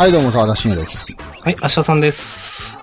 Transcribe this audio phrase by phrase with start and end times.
[0.00, 1.14] はい、どうも、沢田信也です。
[1.42, 2.78] はい、アッシャさんです。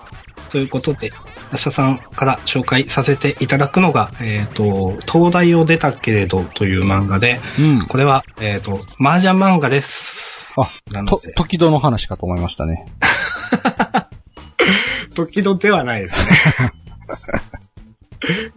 [0.50, 1.10] ということで、
[1.50, 7.86] アッシャさんから紹介させていただくのが、えっ、と、東大を出たけれどという漫画で、うん。
[7.88, 10.52] これは、えっ、と、麻雀漫画です。
[10.56, 12.86] あ、となので、、時戸の話かと思いましたね。
[15.16, 16.22] 時々ではないですね。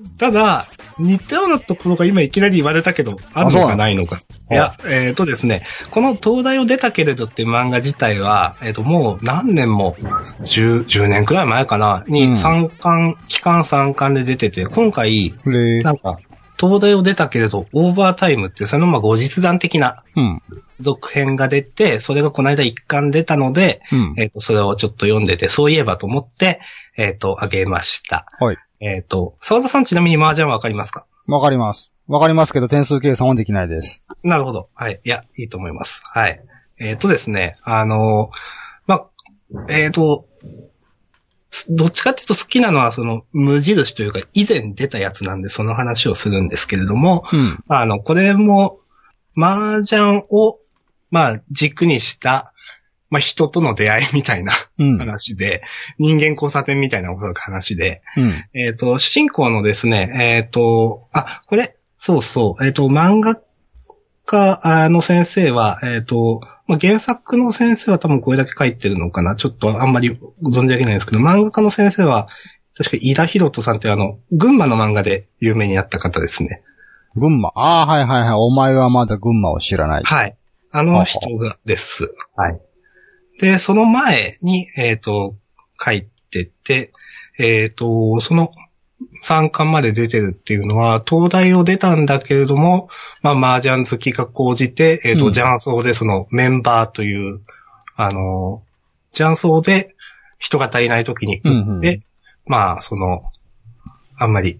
[0.19, 0.67] ただ、
[1.01, 4.21] 似たようなところが今いきなり言われたけど、あるのかないのか。
[4.49, 9.95] のいや、えっ、とですね、この東大を出たけれどっていう漫画自体は、えっ、と、もう何年も、
[10.41, 16.19] 10、10年くらい前かな、うんに3巻、期間3巻で出てて、今回、れなんか、
[16.59, 20.41] 東大を出たけれど、オーバータイムって、そのまあ後日談的なうん。
[20.79, 24.13] 続編が出て、それがこの間1巻出たので、うん。
[24.17, 26.59] えっ、と、それをちょっと読んでて、そういえばと思って、
[26.97, 28.25] えっ、と、あげました。
[28.39, 28.58] はい。
[28.81, 31.05] えっ、と、沢田さんちなみに麻雀わかりますか？
[31.27, 31.91] わかります。
[32.07, 34.03] わかりますけど、点数計算はできないです。
[34.23, 34.69] なるほど。
[34.73, 34.99] はい。
[35.03, 36.01] いや、いいと思います。
[36.05, 36.43] はい。
[36.79, 38.31] えっ、とですね、あの
[38.87, 40.25] まあ、えっ、と、
[41.52, 47.63] すどっちかっていうと好きなのはその無印というか以前出たやつなんでその話をするんですけれども、うん。
[47.67, 48.79] あの、これも
[49.37, 50.59] 麻雀を
[51.11, 52.50] まあ軸にした
[53.12, 54.98] まあ人との出会いみたいなうん。
[54.98, 55.62] 話で、
[56.00, 58.59] 人間交差点みたいな話で、うん。
[58.59, 63.39] えっ、と、主人公のですね、えっ、と、あ、これ、そうそう、えっ、と、漫画
[64.26, 69.36] 家の先生は、えっ、と、まあ、原作の先生は多分これだけ書いてるのかな。
[69.36, 72.28] ちょっとあんまり存じ上げないんですけど、漫画家の先生は、
[72.78, 76.64] 確か井田博人さんってあの、群馬の漫画で有名になった方ですね。
[77.16, 77.52] 群馬？
[77.56, 78.32] ああ、はいはいはい。
[78.38, 80.04] お前はまだ群馬を知らない。
[80.04, 80.38] はい。
[80.72, 82.14] あの人がです。
[82.38, 82.62] はい。
[83.42, 85.36] で、その前に、えっ、と、
[85.84, 86.94] 書いてて、
[87.39, 88.52] えっ、と、その
[89.23, 92.89] 3巻まで出てるっていうのは、東大を出たんだけれども、
[93.23, 97.42] まあ、麻雀好きが講じて、えっ、と、うん雀荘でそのメンバーという、
[97.95, 98.61] あの、
[99.11, 99.95] 雀荘で
[100.38, 101.99] 人が足りない時に打って、うんうん
[102.45, 103.23] まあ、その、
[104.17, 104.60] あんまり、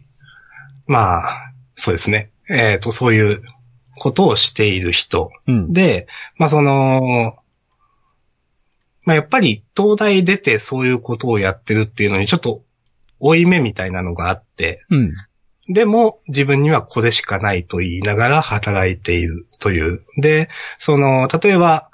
[0.88, 2.32] まあ、そうですね。
[2.50, 3.44] えっ、と、そういう
[4.00, 5.72] ことをしている人うん。
[5.72, 6.08] で、
[6.38, 7.36] まあその、
[9.04, 12.64] まあやっぱり東大出てそういうことをやってるっていうのにちょっと
[13.20, 15.14] 負い目みたいなのがあって、うん。
[15.74, 20.04] でも自分にはこれしかないと言いながら働いているという。
[20.18, 21.90] で、その、例えば、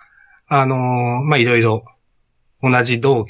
[0.48, 1.84] あの、まあいろいろ
[2.64, 3.26] 同じ同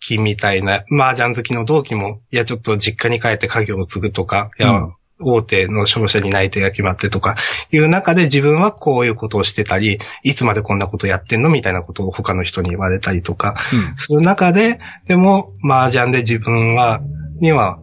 [0.00, 7.36] 期みたいな、麻雀好きの同期も、いやちょっと実家に帰って家業を継ぐとか、いや、うん大手の商社に内定が決まってとか
[7.72, 13.56] いう中で自分はこういうことをしてたり、いつまでこんなことやってんのみたいなことを他の人に言われたりとか
[13.96, 17.00] する中で、でも麻雀で自分は、
[17.40, 17.80] には、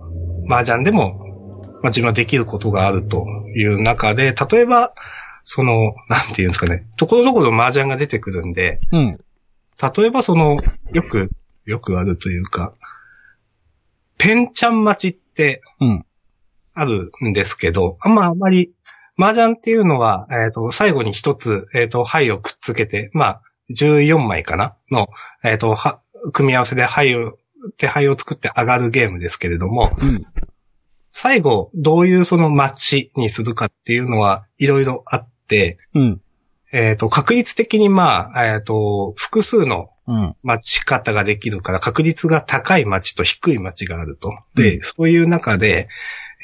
[0.50, 1.20] 麻雀でも、
[1.82, 3.26] まあ、自分はできることがあると
[3.56, 4.94] いう中で、例えば、
[5.44, 9.20] その、なんていうんですかね、ところどころ麻雀が出てくるんで、うん。
[9.98, 10.58] 例えばその、
[10.92, 11.30] よく、
[11.66, 12.74] よくあるというか、
[14.18, 16.06] ペンちゃん待ちってうん。
[16.76, 18.72] あるんですけど、あんまあまり、
[19.18, 23.42] 麻雀っていうのは、えっ、と、最後に一つ、えっ、と、牌をくっつけて、まあ、
[23.72, 24.76] 14枚かな？
[24.92, 25.08] の、
[25.44, 26.00] えっ、と、は、
[26.34, 27.38] 組み合わせで牌を、
[27.78, 30.26] 手牌を作って上がるゲームですけれども、うん。
[31.12, 36.22] 最後、どういうそのマッチにするかっていうのは、いろいろあって、うん。
[36.74, 40.36] えっ、と、確率的にまあ、えっ、と、複数のうん。
[40.44, 44.30] 待ち方ができるから、確率が高い待ちと低い待ちがあると。
[44.54, 45.88] で、うんそういう中で、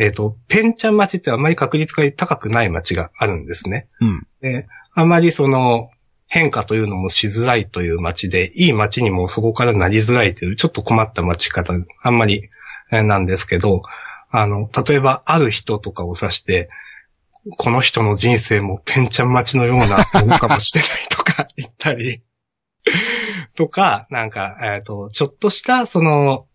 [0.01, 3.87] えっ、と、ペンちゃん待ちってあんまり確率が高くない待ちがあるんですね。
[3.99, 4.27] うん。
[4.41, 5.89] で、あまりその、
[6.27, 12.49] 変化というのもしづらいという街で、いい街にもそこからなりづらいという、ちょっと困った待ち方、あんまり
[12.91, 13.81] えーなんですけど、
[14.29, 16.69] あの、例えばある人とかを指して、
[17.57, 22.21] この人の人生もペンちゃん待ちのようなものかもしれないとか 言ったり、
[23.55, 26.47] とか、なんか、えっ、と、ちょっとした、その、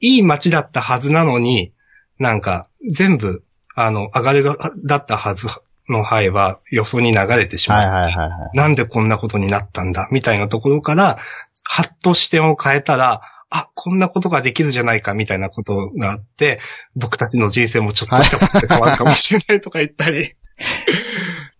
[0.00, 1.72] いい街だったはずなのに、
[2.18, 3.42] なんか、全部、
[3.74, 5.48] あの、上がりが、だったはず
[5.88, 7.88] の範囲は予想に流れてしまう。
[7.88, 8.56] はいはいはいはい。
[8.56, 11.18] なんでこんなことになったんだ、みたいなところから、
[11.64, 16.60] はっと視点を変えたら、あ、こんなことができるじゃないか、みたいなことがあって、
[16.96, 20.34] 僕たちの人生もちょっとしたことで変わるかもしれないとか言ったり。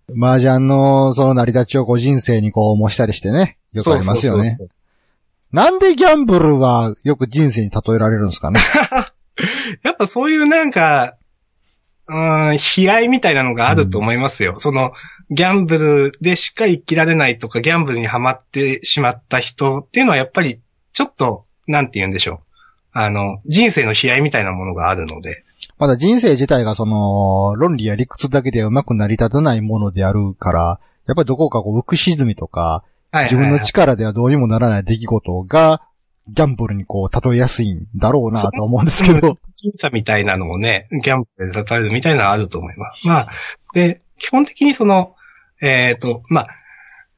[0.19, 3.59] 麻雀の、その成り立ちをこう人生にこう模したりしてね。
[3.73, 4.49] よくありますよね。
[4.51, 4.77] そうそうそう
[5.53, 8.61] なんでギャンブルはよく人生に例えられるんですかね？
[9.85, 11.17] やっぱそういうなんか、
[12.09, 14.55] うーん、悲哀みたいなのがあると思いますよ。
[14.59, 14.93] その、
[15.31, 20.61] ギャンブルでしか生きられないとか、ギャンブルにはまってしまった人っていうのはやっぱり、
[20.93, 22.39] ちょっと、なんて言うんでしょう。
[22.93, 25.45] あの、人生の悲哀みたいなものがあるので。
[25.79, 35.83] まだ人生自体がその、論理や理屈だけでうまく成り立たないものであるから、やっぱりどこかこう、浮く沈みとか、はい自分の力ではどうにもならない出来事が、
[36.29, 39.39] ギャンブルにこう、例えやすいんだろうなとは思うんですけど。
[39.55, 43.07] 審査みたいなのをね、ギャンブルで例えるみたいなのはあると思います。
[43.07, 43.29] まあ、
[43.75, 45.09] で、基本的にその、
[45.63, 46.49] えっ、と、まあ、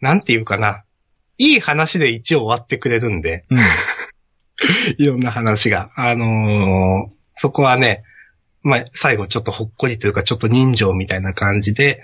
[0.01, 0.85] なんていうかな。
[1.41, 3.59] いい話で一応終わってくれるんで、うん。
[4.99, 5.91] いろんな話が。
[5.95, 8.03] あのーそこはね、
[8.63, 12.03] まあ、最後ちょっとほっこりというか、ちょっと人情みたいな感じで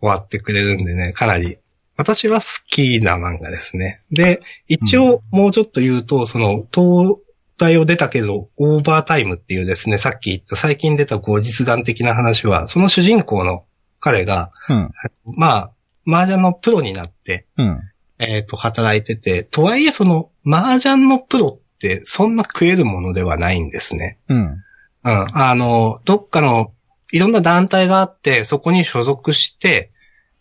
[0.00, 1.58] 終わってくれるんでね、かなり、
[1.96, 4.02] 私は好きな漫画ですね。
[4.10, 7.16] で、一応もうちょっと言うと、その、東
[7.58, 13.64] 大を出たけど、オーバータイムっていうですね、さっき言った最近出た後日談的な話は、その主人公の
[14.00, 14.90] 彼が、うん。
[15.36, 15.72] まあ、
[16.06, 17.80] 麻雀のプロになって、うん。
[18.18, 24.18] えっ、と、働いてて、とはいえその、麻雀のプロってそんな食えるものではないんですね。
[24.28, 24.38] うん。
[24.38, 24.58] うん。
[25.04, 26.72] あの、どっかの、
[27.12, 29.90] いろんな団体があって、そこに所属して、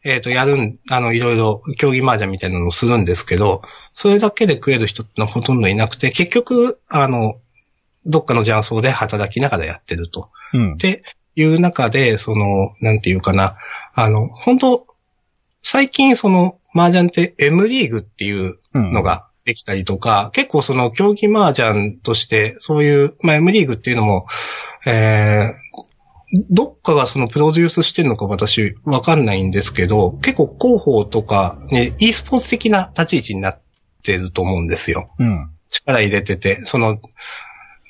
[0.04, 3.62] えっ、と、やるん、あの、いろいろ競技麻雀みたいなのをするんですけど、
[3.94, 7.36] それだけで食える人ってのはほとんどいなくて、結局、あの、
[8.06, 10.30] どっかの雀荘で働きながらやってると。
[10.54, 10.78] うんっ。
[10.78, 11.04] て
[11.36, 13.58] いう中で、その、なんていうかな、
[13.94, 14.88] あの、本当
[15.62, 18.94] 最近その、麻雀って M リーグっていううん。
[18.94, 24.26] のができたりとか、結構その競技麻雀として、そういう、まあ M リーグっていうのも、
[24.86, 25.61] えー、
[26.50, 33.62] どっかがそのプロデュースしてるのか私わかんないんですけど、結構広報とかね、e スポーツ的な立ち位置になっ
[34.04, 35.12] てると思うんですよ。
[35.20, 35.52] うん。
[35.70, 37.00] 力入れてて、その、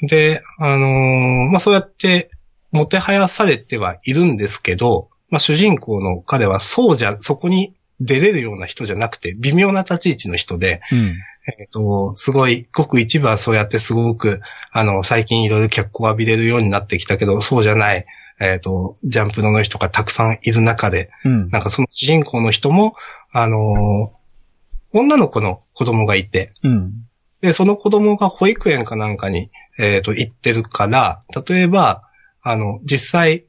[0.01, 2.31] で、あのーまあ、そうやって、
[2.71, 11.15] もてはやされてはいるんですけど、まあ、主人公の彼はそうじゃ、そこに出れるような人じゃなくて、微妙な立ち位置の人で、うん。
[11.59, 14.41] えっ、と、すごい、ごく一部はそうやってすごく、
[14.71, 18.05] あの、最近いろいろ脚光を浴びれるようになってきたけど、そうじゃない、
[18.41, 21.49] えっ、と、ジャンプロの人がたくさんいる中で、うん。
[21.49, 22.95] なんかその主人公の人も、
[23.31, 24.21] あのー
[24.93, 27.07] 女の子の子供がいて、うん。
[27.39, 29.49] で、その子供が保育園かなんかに、
[29.79, 32.03] えっ、と、行ってるから、例えば、
[32.41, 33.45] あの、実際、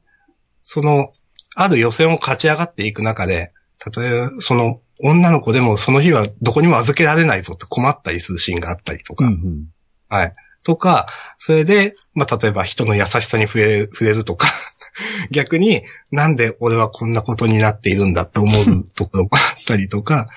[0.63, 1.11] その、
[1.55, 3.51] ある予選を勝ち上がっていく中で、
[3.95, 9.65] 例えば、その、女の子でもその日はどこにも預けられないぞって困ったりするシーンがあったりとか、うん。
[10.07, 10.35] はい。
[10.63, 11.07] とか、
[11.37, 14.47] それで、まあ、例えば人の優しさに触れる、触れるとか、
[15.31, 20.29] 逆になんで俺はこんなことになっているんだって思う ところもあったりとか、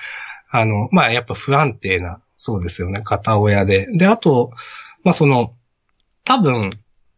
[0.49, 3.87] あの、まあ、やっぱ不安定な、そうですよね、片親で。
[3.91, 4.51] で、あと、
[5.03, 5.53] まあ、その、
[6.23, 6.71] 多分、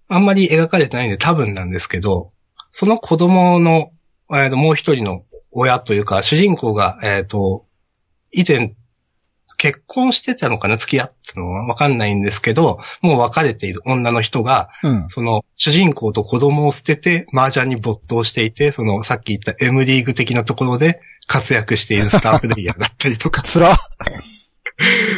[0.08, 2.30] あんまり描かれてないんで多分なんですけど、
[2.72, 3.92] その子供の、
[4.32, 7.66] えーともう一人の親というか、主人公が、えっ、と、
[8.32, 8.76] 以前、
[9.60, 10.78] 結婚してたのかな？
[10.78, 15.10] 付き合ったのはわかんないんですけど、もう別れている女の人が、うん。
[15.10, 23.78] その主人公と子供を捨てて麻雀に没頭していて、そのさっき言った M リーグ的なところで活躍しているスタープレイヤーだったりとか、 つら。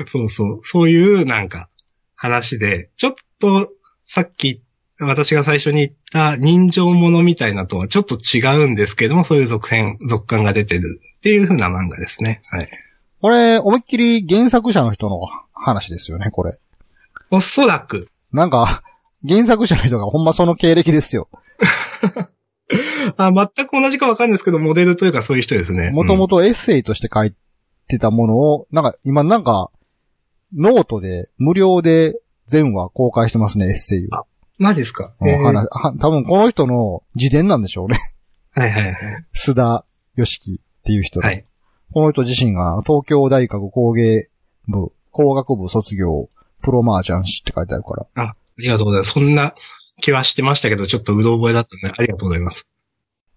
[0.07, 1.69] そうそう、そういうなんか
[2.15, 3.71] 話で、ちょっと
[4.05, 4.63] さっき
[4.99, 12.41] 私が最初に言った人情ものみたいなとはちょっと違うんですけども、そういう続編、続感が出てるっていう風な漫画ですね。
[12.49, 12.69] はい。
[13.21, 15.21] これ、思いっきり原作者の人の
[15.53, 16.59] 話ですよね、これ。
[17.29, 18.83] おそらく、なんか、
[19.27, 21.29] 原作者の人がほんまその経歴ですよ。
[23.17, 25.91] あ全く同じかわかんないですけど、モデルというかそういう人ですね。
[25.91, 27.33] もともとエッセイとして書い
[27.87, 29.69] てたものを、なんか、今なんか、
[30.55, 34.01] ノートで無料で全話公開してますね、エッセイを。
[34.03, 37.97] うんマジですか、うんえー話は多分この人の自伝なんでしょうね。
[38.51, 38.95] はいはいはい。
[39.33, 39.85] 須田
[40.15, 41.25] よしきっていう人で。
[41.25, 41.45] はい。
[41.93, 44.29] この人自身が東京大学工芸
[44.67, 46.29] 部、工学部卒業、
[46.61, 48.29] プロマージャン師って書いてあるから。
[48.29, 49.11] ありがとうございます。
[49.11, 49.53] そんな
[49.99, 52.67] 気はしてましたけど、ちょっとうろ覚えだったんで、ありがとうございます。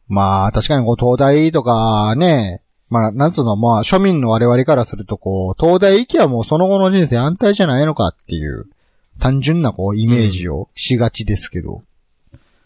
[0.08, 8.66] まあ、確かにこう、東大とかね、まあ、なんつうの、まあ、庶民の我々からすると、こう、東大行きはもうその後の人生安泰じゃないのかっていう、
[9.18, 11.82] 単純なこう、イメージをしがちですけど、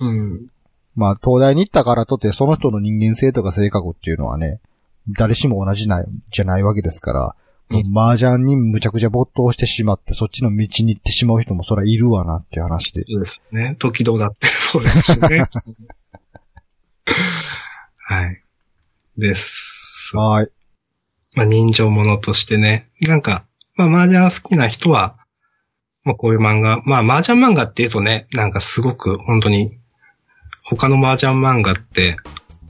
[0.01, 0.49] うん。
[0.97, 4.61] まあ、東大に行ったからとって、その人の人間性とか性格っていうのはね、
[5.17, 7.35] 誰しも同じな、じゃないわけですから、
[7.71, 13.03] う麻雀にむちゃくちゃ没頭してしまって、そっちの道に行ってしまう人もそりゃいるわなっていう話で。
[13.03, 13.77] そうですね。
[13.79, 15.49] 時々だってそうですしね。
[18.11, 18.43] はい。
[19.19, 20.17] です。
[20.17, 20.49] はい。
[21.37, 22.89] まあ、人情ものとしてね。
[23.03, 23.45] なんか、
[23.77, 25.19] まあ、麻雀好きな人は、
[26.05, 29.79] まあ、こういう漫画、まあ、麻雀漫画って言うとね、なんかすごく本当に、
[30.65, 32.17] 他の麻雀漫画って、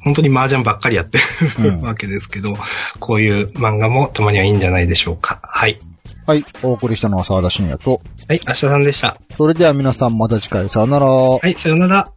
[0.03, 1.19] 本当に麻雀ばっかりやって
[1.59, 2.57] る、うんわけですけど、
[3.01, 5.41] こういう漫画もたまにはいいんじゃないでしょうか。
[5.43, 5.79] はい。
[6.27, 6.45] はい。
[6.63, 9.17] お送りしたのは沢田信也と、はい、明日さんでした。
[9.37, 11.07] それでは皆さんまた次回さよなら。
[11.07, 12.13] はい、さよなら。